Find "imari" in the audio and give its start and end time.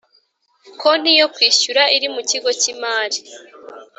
2.73-3.19